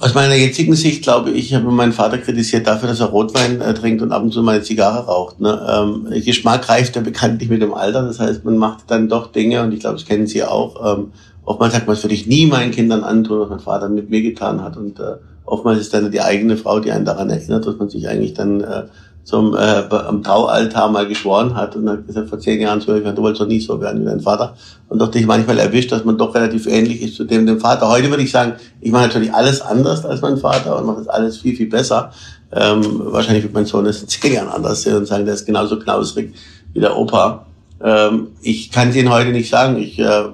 [0.00, 3.60] Aus meiner jetzigen Sicht glaube ich, ich habe meinen Vater kritisiert dafür, dass er Rotwein
[3.60, 5.40] äh, trinkt und ab und zu mal eine Zigarre raucht.
[5.40, 5.60] Ne?
[5.70, 8.04] Ähm, Geschmack reift ja bekanntlich mit dem Alter.
[8.04, 10.96] Das heißt, man macht dann doch Dinge, und ich glaube, das kennen Sie auch.
[10.98, 11.12] Ähm,
[11.44, 14.22] oftmals sagt man, das würde ich nie meinen Kindern antun, was mein Vater mit mir
[14.22, 14.78] getan hat.
[14.78, 15.16] Und äh,
[15.50, 18.60] oftmals ist dann die eigene Frau, die einen daran erinnert, dass man sich eigentlich dann
[18.60, 18.84] äh,
[19.24, 23.14] zum äh, am Traualtar mal geschworen hat und hat gesagt, vor zehn Jahren, zwölf Jahren,
[23.14, 24.56] du wolltest doch nie so werden wie dein Vater.
[24.88, 27.88] Und doch dich manchmal erwischt, dass man doch relativ ähnlich ist zu dem, dem Vater.
[27.88, 31.08] Heute würde ich sagen, ich mache natürlich alles anders als mein Vater und mache das
[31.08, 32.12] alles viel, viel besser.
[32.52, 35.46] Ähm, wahrscheinlich wird mein Sohn das in zehn Jahren anders sehen und sagen, der ist
[35.46, 36.34] genauso knausrig
[36.72, 37.46] wie der Opa.
[37.82, 39.76] Ähm, ich kann es Ihnen heute nicht sagen.
[39.76, 40.24] Ich äh,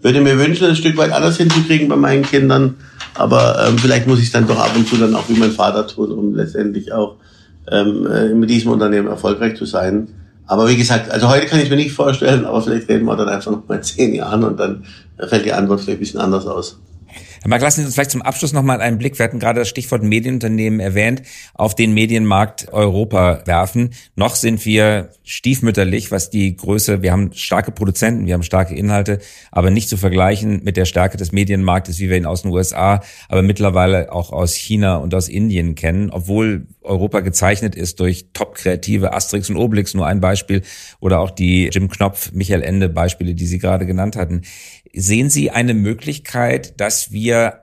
[0.00, 2.76] würde mir wünschen, ein Stück weit anders hinzukriegen bei meinen Kindern.
[3.14, 5.86] Aber ähm, vielleicht muss ich dann doch ab und zu dann auch wie mein Vater
[5.86, 7.16] tun, um letztendlich auch
[7.70, 10.08] ähm, äh, mit diesem Unternehmen erfolgreich zu sein.
[10.46, 13.28] Aber wie gesagt, also heute kann ich mir nicht vorstellen, aber vielleicht reden wir dann
[13.28, 14.84] einfach noch mal zehn Jahren und dann
[15.18, 16.80] fällt die Antwort vielleicht ein bisschen anders aus.
[17.42, 19.68] Herr Mark, lassen Sie uns vielleicht zum Abschluss nochmal einen Blick, wir hatten gerade das
[19.70, 21.22] Stichwort Medienunternehmen erwähnt,
[21.54, 23.94] auf den Medienmarkt Europa werfen.
[24.14, 29.20] Noch sind wir stiefmütterlich, was die Größe, wir haben starke Produzenten, wir haben starke Inhalte,
[29.52, 33.00] aber nicht zu vergleichen mit der Stärke des Medienmarktes, wie wir ihn aus den USA,
[33.30, 39.14] aber mittlerweile auch aus China und aus Indien kennen, obwohl Europa gezeichnet ist durch top-kreative
[39.14, 40.62] Asterix und Obelix, nur ein Beispiel,
[40.98, 44.42] oder auch die Jim Knopf, Michael Ende Beispiele, die Sie gerade genannt hatten.
[44.92, 47.59] Sehen Sie eine Möglichkeit, dass wir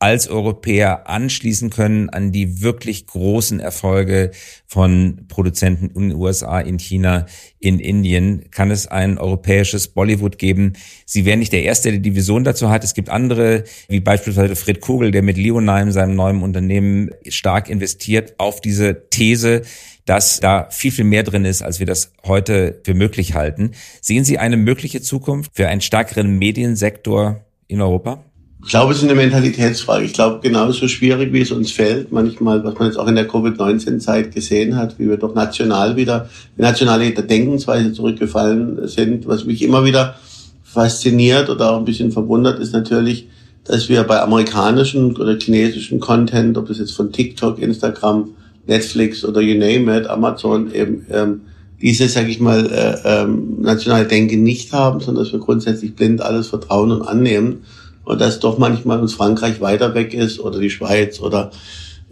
[0.00, 4.30] als Europäer anschließen können an die wirklich großen Erfolge
[4.66, 7.26] von Produzenten in den USA, in China,
[7.58, 8.50] in Indien?
[8.52, 10.74] Kann es ein europäisches Bollywood geben?
[11.04, 12.84] Sie wären nicht der Erste, der die Vision dazu hat.
[12.84, 18.34] Es gibt andere, wie beispielsweise Fred Kugel, der mit Leonheim, seinem neuen Unternehmen, stark investiert
[18.38, 19.62] auf diese These,
[20.04, 23.72] dass da viel, viel mehr drin ist, als wir das heute für möglich halten.
[24.00, 28.24] Sehen Sie eine mögliche Zukunft für einen stärkeren Mediensektor in Europa?
[28.64, 30.04] Ich glaube, es ist eine Mentalitätsfrage.
[30.04, 33.28] Ich glaube, genauso schwierig, wie es uns fällt, manchmal, was man jetzt auch in der
[33.28, 39.84] Covid-19-Zeit gesehen hat, wie wir doch national wieder, nationale Denkensweise zurückgefallen sind, was mich immer
[39.84, 40.16] wieder
[40.64, 43.28] fasziniert oder auch ein bisschen verwundert, ist natürlich,
[43.64, 48.30] dass wir bei amerikanischen oder chinesischen Content, ob das jetzt von TikTok, Instagram,
[48.66, 51.42] Netflix oder you name it, Amazon eben ähm,
[51.80, 56.20] diese, sage ich mal, äh, ähm, nationale Denke nicht haben, sondern dass wir grundsätzlich blind
[56.20, 57.62] alles vertrauen und annehmen
[58.08, 61.50] und dass doch manchmal uns Frankreich weiter weg ist oder die Schweiz oder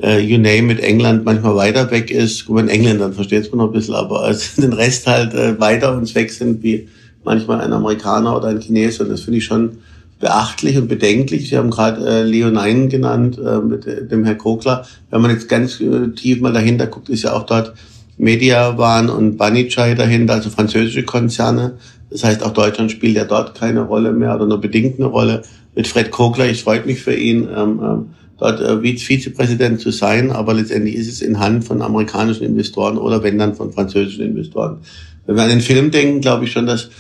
[0.02, 2.44] äh, you name it, England manchmal weiter weg ist.
[2.44, 5.96] Gut, in Engländern versteht man noch ein bisschen, aber also den Rest halt äh, weiter
[5.96, 6.86] uns weg sind, wie
[7.24, 9.78] manchmal ein Amerikaner oder ein Chinese und das finde ich schon
[10.20, 11.48] beachtlich und bedenklich.
[11.48, 14.84] Sie haben gerade äh, Leonine genannt äh, mit äh, dem Herr Krogler.
[15.08, 17.72] Wenn man jetzt ganz äh, tief mal dahinter guckt, ist ja auch dort
[18.18, 21.78] Mediawan und Banijay dahinter, also französische Konzerne.
[22.10, 25.42] Das heißt, auch Deutschland spielt ja dort keine Rolle mehr oder nur bedingt eine Rolle.
[25.76, 28.06] Mit Fred Kogler, ich freut mich für ihn, ähm, ähm,
[28.38, 33.22] dort äh, Vizepräsident zu sein, aber letztendlich ist es in Hand von amerikanischen Investoren oder
[33.22, 34.78] wenn dann von französischen Investoren.
[35.26, 36.90] Wenn wir an den Film denken, glaube ich schon, dass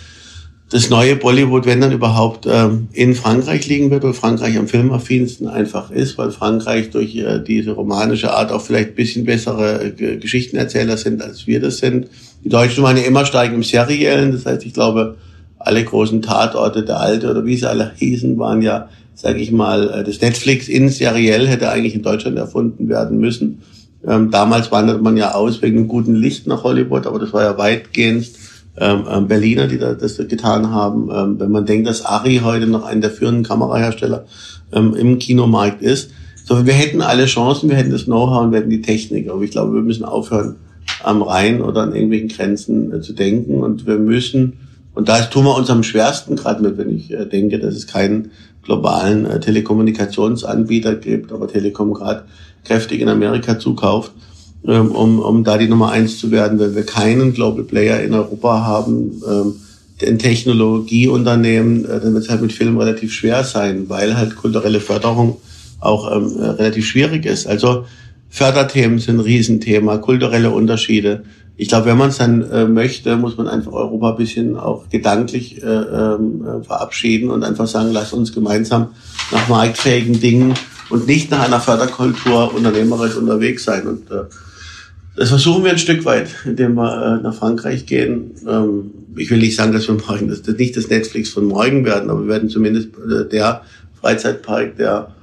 [0.68, 5.46] das neue Bollywood, wenn dann überhaupt, ähm, in Frankreich liegen wird, weil Frankreich am filmaffinsten
[5.46, 10.16] einfach ist, weil Frankreich durch äh, diese romanische Art auch vielleicht ein bisschen bessere äh,
[10.16, 12.08] Geschichtenerzähler sind, als wir das sind.
[12.42, 15.16] Die Deutschen waren ja immer stark im Seriellen, das heißt, ich glaube,
[15.58, 19.90] alle großen Tatorte, der Alte oder wie sie alle hießen, waren ja, sage ich mal,
[19.90, 23.62] äh, das Netflix in seriell hätte eigentlich in Deutschland erfunden werden müssen.
[24.06, 27.42] Ähm, damals wandert man ja aus wegen einem guten Licht nach Hollywood, aber das war
[27.42, 28.28] ja weitgehend
[28.78, 31.08] ähm, ähm, Berliner, die da, das getan haben.
[31.12, 34.26] Ähm, wenn man denkt, dass Ari heute noch einer der führenden Kamerahersteller
[34.72, 36.10] ähm, im Kinomarkt ist.
[36.44, 39.30] So, wir hätten alle Chancen, wir hätten das Know-how und wir hätten die Technik.
[39.30, 40.56] Aber ich glaube, wir müssen aufhören,
[41.02, 43.62] am Rhein oder an irgendwelchen Grenzen äh, zu denken.
[43.62, 44.54] Und wir müssen,
[44.96, 47.86] und da tun wir uns am schwersten gerade mit, wenn ich äh, denke, dass es
[47.86, 48.32] keinen
[48.62, 52.24] globalen äh, Telekommunikationsanbieter gibt, aber Telekom gerade
[52.64, 54.10] kräftig in Amerika zukauft
[54.66, 58.14] ähm, um, um da die Nummer eins zu werden, weil wir keinen Global Player in
[58.14, 59.54] Europa haben, ähm,
[60.18, 65.36] Technologieunternehmen, äh, dann wird es halt mit Film relativ schwer sein, weil halt kulturelle Förderung
[65.78, 67.46] auch ähm, äh, relativ schwierig ist.
[67.46, 67.84] Also
[68.28, 71.22] Förderthemen sind ein Riesenthema, kulturelle Unterschiede.
[71.58, 74.88] Ich glaube, wenn man es dann äh, möchte, muss man einfach Europa ein bisschen auch
[74.90, 78.88] gedanklich äh, ähm, äh, verabschieden und einfach sagen, lass uns gemeinsam
[79.32, 80.54] nach marktfähigen Dingen
[80.90, 83.86] und nicht nach einer Förderkultur unternehmerisch unterwegs sein.
[83.86, 84.24] Und äh,
[85.16, 88.32] das versuchen wir ein Stück weit, indem wir äh, nach Frankreich gehen.
[88.46, 91.86] Ähm, ich will nicht sagen, dass wir morgen das, das nicht das Netflix von morgen
[91.86, 93.62] werden, aber wir werden zumindest äh, der
[93.98, 95.14] Freizeitpark, der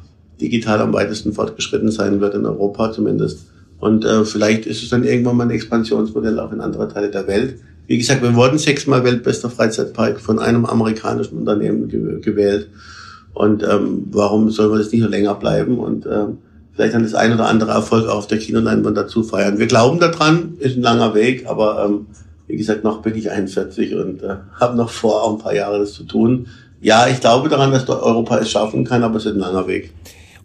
[0.41, 3.52] digital am weitesten fortgeschritten sein wird in Europa, zumindest
[3.83, 7.27] Und äh, vielleicht ist es dann irgendwann mal ein Expansionsmodell auch in andere Teile der
[7.27, 7.55] Welt.
[7.85, 11.89] Wie gesagt, wir wurden sechsmal weltbester Freizeitpark von einem amerikanischen Unternehmen
[12.21, 12.69] gewählt.
[13.33, 16.37] Und ähm, warum soll man das nicht noch länger bleiben und ähm,
[16.71, 19.59] vielleicht dann das ein oder andere Erfolg auch auf der Kinoleinwand dazu feiern.
[19.59, 22.05] Wir glauben daran, ist ein langer Weg, aber ähm,
[22.47, 25.79] wie gesagt, noch bin ich 41 und äh, habe noch vor, auch ein paar Jahre
[25.79, 26.47] das zu tun.
[26.79, 29.91] Ja, ich glaube daran, dass Europa es schaffen kann, aber es ist ein langer Weg.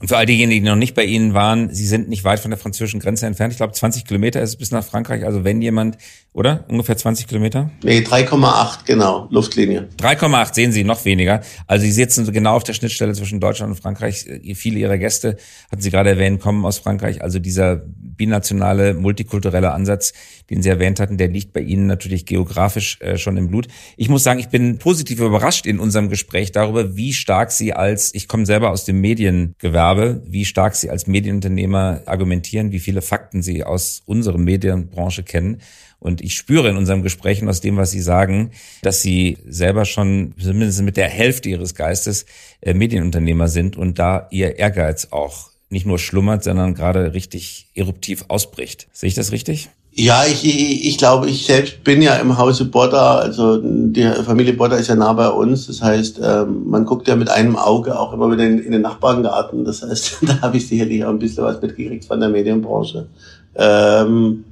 [0.01, 2.51] Und für all diejenigen, die noch nicht bei Ihnen waren, Sie sind nicht weit von
[2.51, 3.53] der französischen Grenze entfernt.
[3.53, 5.25] Ich glaube, 20 Kilometer ist es bis nach Frankreich.
[5.25, 5.99] Also wenn jemand,
[6.33, 6.65] oder?
[6.69, 7.71] Ungefähr 20 Kilometer?
[7.83, 9.89] Nee, 3,8, genau, Luftlinie.
[9.99, 11.43] 3,8 sehen Sie, noch weniger.
[11.67, 14.27] Also Sie sitzen genau auf der Schnittstelle zwischen Deutschland und Frankreich.
[14.55, 15.37] Viele Ihrer Gäste,
[15.71, 17.23] hatten Sie gerade erwähnt, kommen aus Frankreich.
[17.23, 17.83] Also dieser
[18.19, 20.13] binationale, multikulturelle Ansatz,
[20.51, 23.69] den Sie erwähnt hatten, der liegt bei Ihnen natürlich geografisch äh, schon im Blut.
[23.97, 28.15] Ich muss sagen, ich bin positiv überrascht in unserem Gespräch darüber, wie stark Sie als,
[28.15, 33.41] ich komme selber aus dem Mediengewerbe, wie stark Sie als Medienunternehmer argumentieren, wie viele Fakten
[33.41, 35.63] Sie aus unserer Medienbranche kennen.
[36.01, 38.51] Und ich spüre in unserem Gespräch und aus dem, was Sie sagen,
[38.83, 42.27] dass Sie selber schon zumindest mit der Hälfte Ihres Geistes
[42.61, 48.25] äh, Medienunternehmer sind und da Ihr Ehrgeiz auch nicht nur schlummert, sondern gerade richtig eruptiv
[48.29, 48.89] ausbricht.
[48.93, 49.69] Sehe ich das richtig?
[50.01, 54.53] Ja, ich, ich, ich glaube, ich selbst bin ja im Hause Bodda, also die Familie
[54.53, 55.67] Bodda ist ja nah bei uns.
[55.67, 59.65] Das heißt, ähm, man guckt ja mit einem Auge auch immer wieder in, den Nachbargarten.
[59.65, 63.09] Das heißt, da habe ich sicherlich auch ein bisschen was mitgekriegt von der Medienbranche.
[63.57, 64.45] Ähm,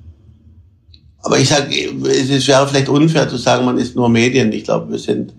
[1.23, 1.67] aber ich sage,
[2.09, 4.53] es wäre vielleicht unfair zu sagen, man ist nur Medien.
[4.53, 5.33] Ich glaube, wir sind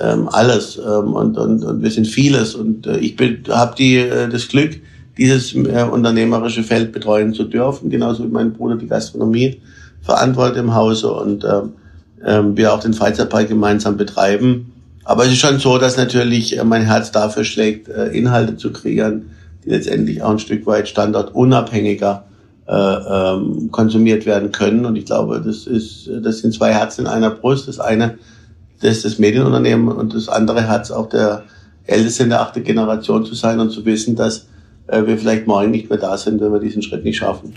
[0.00, 2.56] ähm, alles und, und, und wir sind vieles.
[2.56, 3.16] Und äh, ich
[3.48, 4.80] habe die äh, das Glück,
[5.18, 9.60] dieses äh, unternehmerische Feld betreuen zu dürfen, genauso wie mein Bruder die Gastronomie
[10.02, 11.72] verantwortet im Hause und ähm,
[12.24, 14.72] ähm, wir auch den Freizeitpark gemeinsam betreiben.
[15.04, 18.72] Aber es ist schon so, dass natürlich äh, mein Herz dafür schlägt, äh, Inhalte zu
[18.72, 19.30] kreieren,
[19.64, 22.24] die letztendlich auch ein Stück weit standortunabhängiger
[22.68, 24.84] äh, ähm, konsumiert werden können.
[24.84, 27.68] Und ich glaube, das ist, das sind zwei Herzen in einer Brust.
[27.68, 28.18] Das eine,
[28.80, 31.44] das ist das Medienunternehmen und das andere Herz auch der
[31.84, 34.55] Älteste in der achten Generation zu sein und zu wissen, dass äh,
[34.88, 37.54] wir vielleicht morgen nicht mehr da sind, wenn wir diesen Schritt nicht schaffen.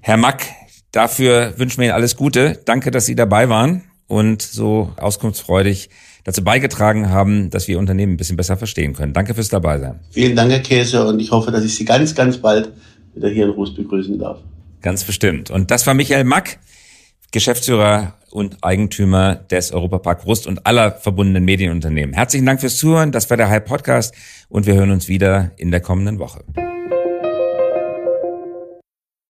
[0.00, 0.46] Herr Mack,
[0.92, 2.60] dafür wünschen wir Ihnen alles Gute.
[2.64, 5.90] Danke, dass Sie dabei waren und so auskunftsfreudig
[6.24, 9.12] dazu beigetragen haben, dass wir Unternehmen ein bisschen besser verstehen können.
[9.12, 10.00] Danke fürs Dabeisein.
[10.10, 12.72] Vielen Dank, Herr Käse, und ich hoffe, dass ich Sie ganz, ganz bald
[13.14, 14.38] wieder hier in Ruß begrüßen darf.
[14.82, 15.50] Ganz bestimmt.
[15.50, 16.58] Und das war Michael Mack,
[17.30, 22.14] Geschäftsführer und Eigentümer des Europapark Rust und aller verbundenen Medienunternehmen.
[22.14, 23.12] Herzlichen Dank fürs Zuhören.
[23.12, 24.12] Das war der Hype Podcast
[24.48, 26.42] und wir hören uns wieder in der kommenden Woche.